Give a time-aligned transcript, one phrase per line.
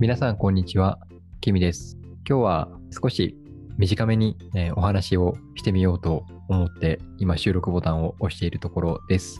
[0.00, 0.98] 皆さん、こんにちは。
[1.40, 1.96] キミです。
[2.28, 3.36] 今日は少し
[3.78, 9.38] 短めに、えお話をしてみようと思って、今収録ボタンを押しているところです。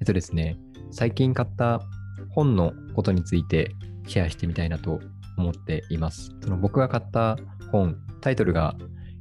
[0.00, 0.56] えっとですね、
[0.90, 1.82] 最近買った
[2.30, 3.74] 本のことについて
[4.06, 5.00] シェアしてみたいなと
[5.36, 6.34] 思っています。
[6.42, 7.36] その僕が買った
[7.70, 8.74] 本、タイトルが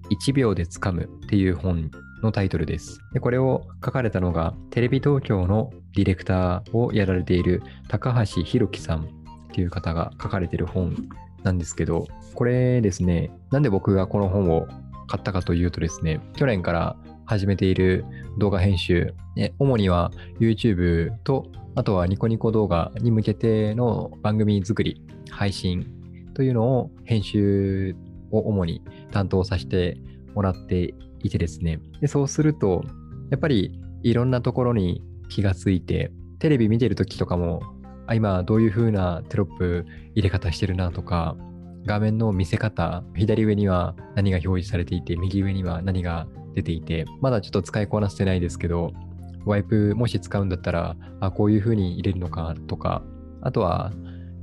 [0.10, 1.92] 1秒でつかむっていう本
[2.24, 3.00] のタイトルです。
[3.12, 9.17] でこれを書かれたのがテレビ東京のディレクターをやられている高橋弘樹さん
[9.58, 10.96] っていう方が書かれてる本
[11.42, 14.68] なんですけど、これですね、なんで僕がこの本を
[15.08, 18.06] 買ったかというとですね、去年から始めている
[18.38, 25.02] 動画編集、ね主には YouTube と、あとはニコニコ動画に向けての番組作り、
[25.32, 25.88] 配信
[26.36, 27.96] というのを編集
[28.30, 29.98] を主に担当させて
[30.36, 30.94] もらって
[31.24, 32.84] いてですね、でそうすると、
[33.32, 37.62] やっぱりいろんなところに気がついて、テレビ見てるときとかも、
[38.08, 41.38] あ今どういう風なテロップ入れ方してるなとか、
[41.86, 48.92] 画面の見せ方、左上には何が表示されていて、右上には何が出ていて、まだちょっと使いこなせてないですけど、
[49.46, 53.04] ワイプもし使うんだったら、あ、こういう風に入れるのかとか、
[53.42, 53.92] あとは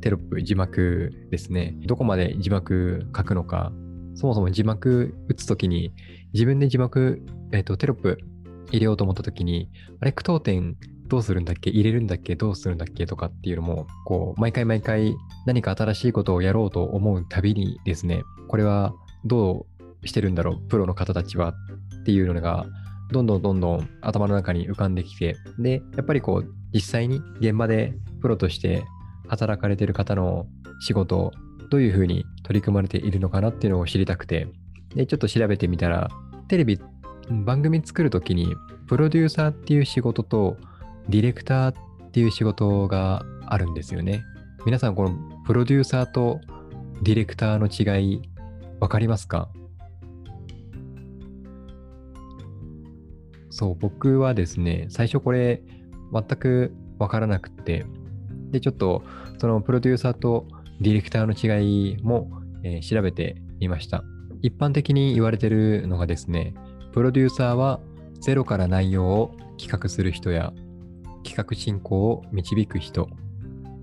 [0.00, 1.74] テロップ、字幕ですね。
[1.86, 3.72] どこまで字幕書くのか、
[4.14, 5.92] そもそも字幕打つときに、
[6.32, 8.18] 自分で字幕、えっ、と、テロップ
[8.70, 11.70] 入れようと思ったときに、あれ、句読点どうするんだっけ？
[11.70, 12.34] 入れるんだっけ？
[12.34, 13.06] どうするんだっけ？
[13.06, 15.14] とかっていうのも、こう、毎回毎回
[15.46, 19.66] 何か新しいことをやろうと思うたびにですね、これはど
[20.02, 20.68] うしてるんだろう？
[20.68, 22.66] プロの方たちはっていうのが、
[23.12, 28.82] どんどんどんどん頭の中に浮かんできて、で、やっぱりこう、実際に現場でプロとして
[29.28, 30.46] 働かれてる方の
[30.80, 31.32] 仕事
[31.70, 34.48] どういうふうに取り組まれているのかなっていうのを知りたくて、
[34.94, 36.08] で、ちょっと調べてみたら、
[36.48, 36.80] テレビ、
[37.44, 38.54] 番組作るときに、
[38.86, 40.56] プロデューサーっていう仕事と、
[41.08, 44.24] ディレクターっていう仕事があるんですよね。
[44.64, 46.40] 皆さん、このプロデューサーと
[47.02, 48.22] ディレクターの違い、
[48.80, 49.50] わかりますか？
[53.50, 55.62] そう、僕はですね、最初これ、
[56.12, 57.86] 全くわからなくて、
[58.50, 59.02] で、ちょっと、
[59.38, 60.46] そのプロデューサーと
[60.80, 62.30] ディレクターの違いも、
[62.62, 64.02] えー調べてみました。
[64.40, 66.54] 一般的に言われてるのがですね、
[66.92, 67.80] プロデューサーは
[68.20, 70.52] ゼロから内容を企画する人や
[71.24, 73.08] 企画進行を導く人、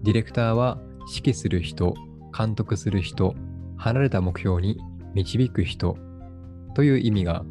[0.04, 0.80] ディレクターは
[1.14, 1.94] 指揮する人、
[2.38, 3.36] 監督する人、
[3.76, 4.80] 離れた目標に
[5.14, 5.98] 導く人。
[6.74, 7.44] という意味が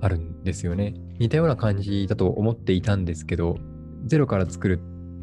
[0.00, 0.94] あるんですよね。
[1.18, 3.58] 似たような感じだと思っていたんですけど、
[4.06, 4.80] ゼロから作る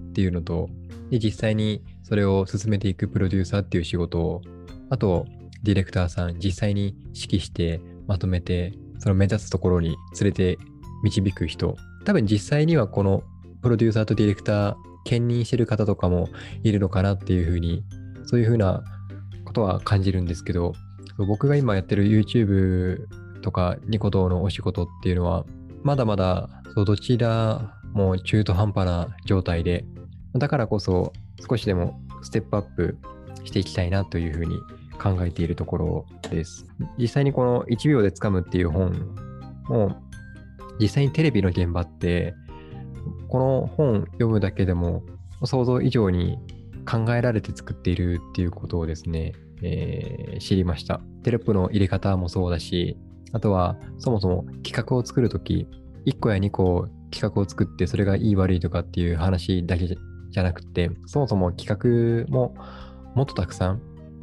[0.10, 0.70] っていうのと、
[1.10, 4.42] で実際にそれを進めていくプロデューサーっていう仕事を、
[4.90, 5.26] あと
[5.64, 10.58] ディレクターさん実際に指揮してまとめて、その目指すところに連れて
[11.04, 13.24] 導く人、多分実際にはこの
[13.62, 14.76] プロデューサーとディレクター
[15.06, 16.30] 兼任してる方とかも
[16.64, 17.84] いるのかなっていうふうに、
[18.26, 18.84] そういうふうな
[19.46, 20.74] ことは感じるんですけど、
[21.18, 23.08] 僕が今やってる YouTube
[23.42, 25.46] とかニコ動のお仕事っていうのは、
[25.84, 29.86] まだまだそうどちらも中途半端な状態で、
[30.34, 31.14] だからこそ
[31.50, 32.98] 少しでもステップアップ
[33.44, 34.60] していきたいなというふうに
[35.02, 36.66] 考えているところです。
[36.98, 39.16] 実際にこの1秒でつかむっていう本
[39.68, 40.02] も、
[40.80, 42.36] 実際にテレビの現場って、
[43.30, 45.04] この本読むだけでも
[45.44, 46.38] 想像以上に
[46.86, 51.02] 考えられて作っているっていうことをですね、えー知りました。
[51.24, 52.98] テロップの入れ方もそうだし、
[53.34, 55.68] あとはそもそも企画を作るとき、
[56.06, 62.56] 1個や2個企画を作ってそれがいい悪いとかっていう話だけじゃなくて、そもそも企画も
[63.16, 63.82] もっとたくさん、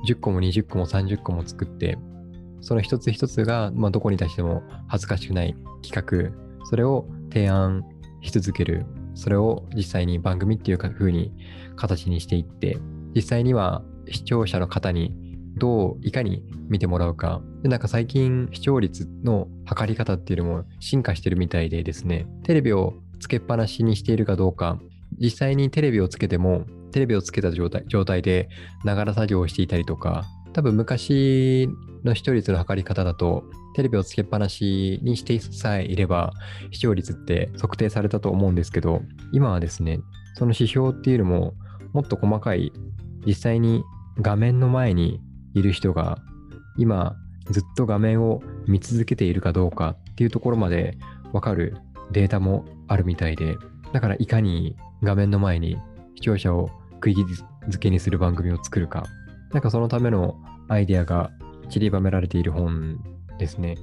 [0.08, 1.98] 10個も20個も30個も作って、
[2.60, 5.54] その一つ一つが、まあ、どこに出しても恥ずかしくない
[5.86, 7.84] 企画、それを提案
[8.22, 8.86] し続ける、
[9.16, 11.32] それを実際に番組っていうか風に
[11.75, 12.78] 形にしていって、
[13.15, 15.15] 実際には視聴者の方に
[15.56, 17.41] どういかに見てもらうか。
[17.62, 24.78] で、なんか最近視聴率の測り方っていうのも進化してるみたいでですね、テレビをつけっぱなしにしているかどうか、
[25.19, 27.71] 実際にテレビをつけても、テレビをつけた状
[28.04, 28.48] 態で
[28.84, 30.24] ながら作業をしていたりとか、
[30.56, 31.68] 多分昔
[32.03, 33.44] の視聴率の測り方だと、
[33.74, 36.32] テレビをつけっぱなしにしてさえいれば、
[36.70, 40.00] 視聴率って測定されたと思うんですけど、今はですね、
[40.34, 41.53] その指標っていうのも、
[41.92, 42.72] もっと細かい、
[43.26, 43.84] 実際に
[44.22, 45.20] 画面の前に
[45.53, 46.22] いる人が、
[46.78, 47.16] 今
[47.50, 50.97] ずっと画面を見続けているかどうかっていうところまで
[51.34, 51.76] わかる
[52.12, 53.59] データもあるみたいで、
[53.92, 55.76] だからいかに画面の前に
[56.14, 57.14] 視聴者を食い
[57.68, 59.04] づけにする番組を作るか、
[59.53, 60.37] なんかそのための
[60.69, 61.31] アイデアが
[61.69, 62.98] 散りばめられている本
[63.39, 63.77] ですね。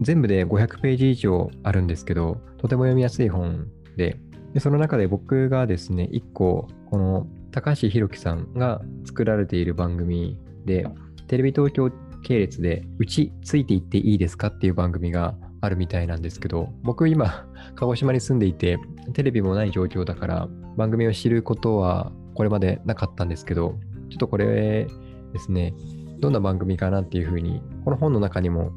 [0.00, 4.18] 全部で500ページ以上あるんですけど、とても読みやすい本で、
[4.52, 10.86] でその中で僕がですね、1個、この高橋宏樹さんが作られている番組で、
[11.28, 11.90] テレビ東京
[12.22, 18.78] 系列で、うちついていっていいですかっていう番組があるみたいなんですけど、僕今、鹿児島に住んでいて、
[19.14, 23.78] テレビもない状況だから、番組を知ることはこれまでなかったんですけど、
[24.10, 24.86] ちょっとこれ
[25.32, 25.74] ですね、
[26.20, 28.72] どんな番組かなっていうふうに、この本の中にも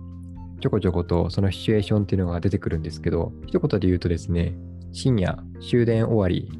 [0.59, 4.55] ちょこちょことそのシチュエーションっていうのが出てくるんですけど、一言で言うとですね、
[4.91, 6.51] 深夜、終電終わり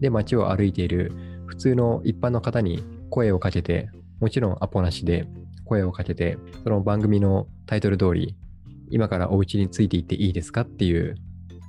[0.00, 1.12] で街を歩いている
[1.46, 3.90] 普通の一般の方に声をかけて、
[4.20, 5.26] もちろんアポなしで
[5.64, 8.36] 声をかけて、その番組のタイトル通り、
[8.90, 11.14] 今からお家についていっていいですかっていう、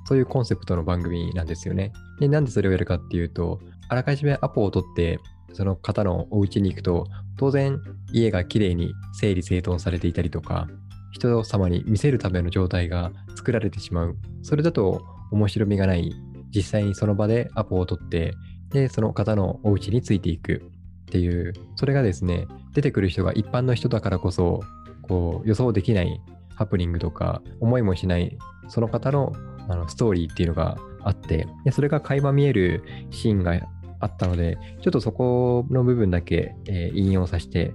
[0.06, 1.92] そういうコンセプトの番組なんですよね。
[2.18, 5.20] で、なんでそれをやるかっていうと、あらかじめアポを取って、
[5.52, 7.06] その方のお家に行くと、
[7.36, 7.80] 当然
[8.12, 10.66] 家がきれいに整理整頓されていたりとか、
[11.12, 14.16] 人様に見せるための状態が作られてしまう。
[14.42, 16.12] それだと面白みがない。
[16.54, 18.34] 実際にその場でアポを取って、
[18.70, 24.60] で、その方のお家についていくっていう、それがですね、出てくる人が一般の人だからこそ、
[25.02, 26.20] こう予想できない
[26.54, 28.36] ハプニングとか、思いもしない
[28.68, 29.32] その方の
[29.68, 33.60] あのストーリーっていうのがあって、でそれが垣間見えるシーンが
[34.00, 37.74] あったので、ちょっとそこの部分だけ、えー、引用させて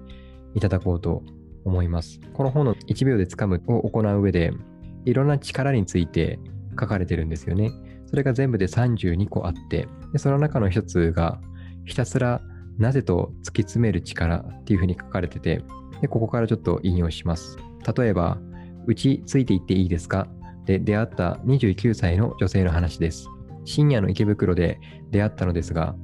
[0.54, 1.24] いただこうと
[1.66, 2.20] 思います。
[2.34, 4.52] この本の1秒でつかむを行う上で、
[5.06, 6.40] いろんな力について
[6.80, 7.72] 書かれてるんですよね。
[8.08, 11.40] それが全部で32個あって、でその中の一つが、
[11.86, 12.42] ひたすら
[12.78, 15.64] なぜと突き詰める力っていうふうに書かれてて、
[16.02, 17.58] でここからちょっと引用します。
[17.96, 18.38] 例えば、
[18.88, 20.28] うちついていっていいですか？
[20.66, 23.28] で出会った29歳の女性の話です。
[23.66, 24.80] 深夜の池袋で
[25.12, 25.96] 出会ったのですが、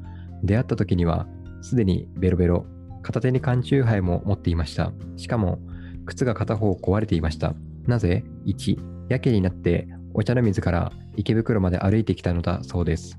[0.43, 1.27] 出会った時には
[1.61, 2.65] すでにベロベロ、
[3.01, 4.91] 片手に缶チューハイも持っていました。
[5.15, 5.59] しかも、
[6.05, 7.55] 靴が片方壊れていました。
[7.85, 8.77] なぜ ?1、
[9.09, 13.17] やけになってお茶の水から池袋まで歩いてきたのだそうです。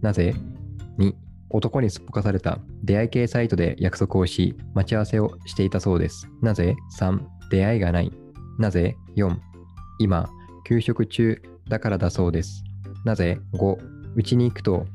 [0.00, 0.34] なぜ
[0.98, 1.14] ?2、
[1.50, 6.28] 男にすっぽかされた出会い系サイトで約束をし、待ち合わせをしていたそうです。
[6.42, 7.20] なぜ ?3、
[7.50, 8.12] 出会いがない。
[8.58, 9.36] なぜ ?4、
[9.98, 10.28] 今、
[10.66, 12.62] 休職中だからだそうです。
[13.04, 13.76] なぜ ?5、
[14.16, 14.86] 家に行くと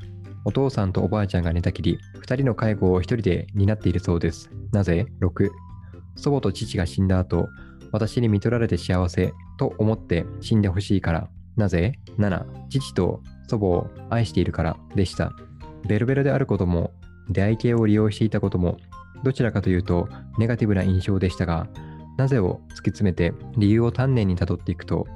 [0.45, 4.49] お父さんとおばあちゃんが寝たきり、2人の介護を1人で担っているそうです。
[4.71, 5.51] なぜ ?6、
[6.15, 7.47] 祖母と父が死んだ後、
[7.91, 11.29] 私に見取られて幸せと思って死んでほしいから。
[11.55, 15.31] なぜ ?7、父と祖母を愛しているからでした。
[15.87, 16.91] ベロベロであることも、
[17.29, 18.77] 出会い系を利用していたことも、
[19.23, 21.67] どちらかというとネガティブな印象でしたが、
[22.17, 25.07] なぜを突き詰めて理由を丹念にたどっていくと、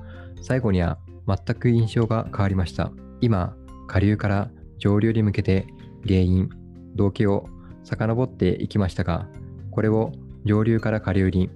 [0.42, 0.98] 最後には
[1.28, 2.92] 全く印象が変わりました。
[3.22, 3.56] 今、
[3.88, 5.68] 下流から上流に向けて
[6.06, 6.50] 原因、
[6.96, 7.48] 動機を
[7.84, 9.28] 遡っていきましたが、
[9.72, 10.12] これを
[10.46, 11.50] 上流から下流に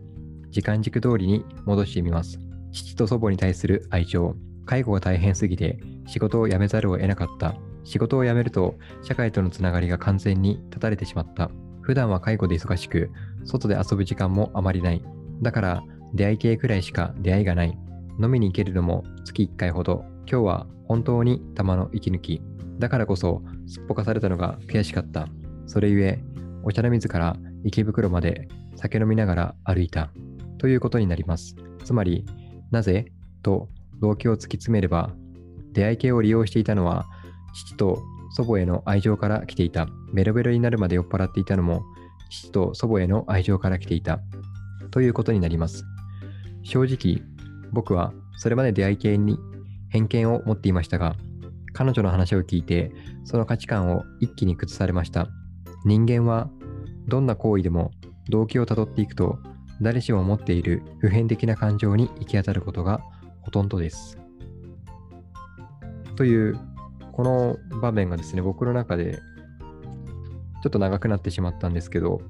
[0.50, 2.40] 時間軸通りに戻してみます。
[2.72, 4.36] 父と祖母に対する愛情、
[4.66, 7.56] 介護が大変すぎて仕事を辞めざるを得なかった。
[7.84, 11.50] 仕事を辞めると社会とのつながりが完全に断たれてしまった。
[11.82, 13.12] 普段は介護で忙しく、
[13.44, 15.04] 外で遊ぶ時間もあまりない。
[15.42, 15.84] だから
[16.14, 17.78] 出会い系くらいしか出会いがない。
[18.22, 20.06] 飲みに行けるのも月1回ほど。
[20.28, 22.42] 今日は本当に玉の息抜き。
[22.82, 25.28] だからこそ、すっぽかされたのが悔しかった。
[25.68, 26.20] それゆえ、
[26.64, 30.10] お茶の水から池袋まで酒飲みながら歩いた。
[30.58, 31.56] ということになります。
[31.86, 32.26] つまり、
[32.72, 33.12] なぜ？
[33.44, 33.70] と
[34.02, 35.12] 動機を突き詰めれば、
[35.74, 37.06] 出会い系を利用していたのは、
[37.54, 38.02] 父と
[38.32, 39.88] 祖母への愛情から来ていた。
[40.14, 41.84] ベロベロになるまで酔っ払っていたのも、
[42.32, 44.20] 父と祖母への愛情から来ていた。
[44.90, 45.84] ということになります。
[46.64, 47.24] 正直、
[47.72, 49.38] 僕はそれまで出会い系に
[49.90, 51.16] 偏見を持っていましたが、
[51.74, 52.92] 彼女の話を聞いて、
[53.24, 55.28] その価値観を一気に崩されました。
[55.86, 56.50] 人間は、
[57.08, 57.92] どんな行為でも
[58.30, 59.40] 動機をたどっていくと、
[59.82, 63.02] 誰しも持っている普遍的な感情に行き当たることが
[63.42, 64.18] ほとんどです。
[66.16, 66.60] という、
[67.12, 69.20] この場面がですね、僕の中で
[70.62, 72.22] ちょっと長くなってしまったんですけど、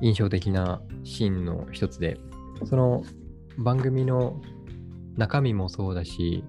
[0.00, 2.18] 印象的なシーンの一つで、
[2.64, 3.02] その
[3.58, 4.40] 番組の
[5.16, 6.44] 中身もそうだし、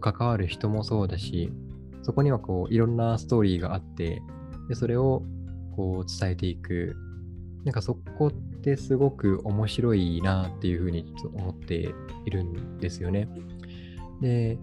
[0.00, 1.52] 関わる人もそうだし、
[2.02, 4.22] そこにはこういろんなストーリーがあって、
[4.68, 5.22] でそれを
[5.76, 6.96] こう伝えていく。
[7.64, 11.94] なんかそこってすごく面白いなっていうふうに思って
[12.24, 13.28] いるんですよね。
[14.20, 14.58] で、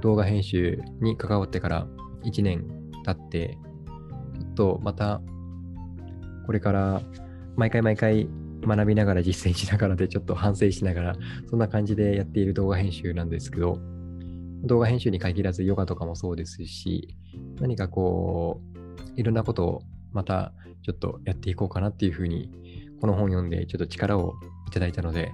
[0.00, 1.86] 動画編集に関わってから
[2.24, 2.64] 1年
[3.04, 3.58] 経って、
[4.38, 5.20] ちょっとまた
[6.46, 7.02] これから
[7.56, 8.28] 毎回毎回
[8.62, 11.16] 学びながら実践しながらでちょっと反省しながら
[11.50, 13.78] そんな感じでやっている動画編集なんですけど、
[14.64, 17.16] 動画編集に限らずヨガとかもそうですし、
[17.60, 18.60] 何かこ
[19.16, 20.52] う、いろんなことをまた
[20.82, 22.50] ちょっとやっていこうかなっていうふうに、
[23.00, 24.34] この本読んでちょっと力を
[24.68, 25.32] いただいたので、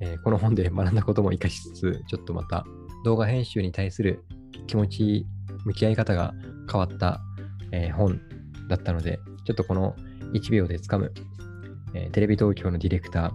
[0.00, 2.64] えー、この本で学んだことも活かしつつ、ちょっとまた
[3.04, 4.24] 動画編集に対する
[4.66, 5.26] 気持ち、
[5.64, 6.34] 向き合い方が
[6.70, 7.20] 変わった、
[7.72, 8.20] えー、本
[8.68, 9.96] だったので、ちょっとこの
[10.34, 11.12] 1秒でつかむ、
[11.94, 13.32] えーテレビ東京のディレクタ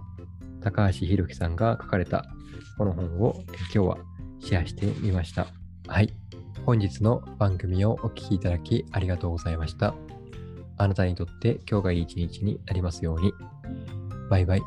[0.60, 2.24] ー、高橋宏樹さんが書かれた
[2.76, 3.98] この本を今日は
[4.40, 5.48] シェアしてみました。
[5.86, 6.12] はい。
[6.66, 9.94] 本日の番組をお聴きいただきありがとうございました。
[10.76, 13.32] あなたにとって今日がいい一日になりますように。
[14.30, 14.62] バイバイ。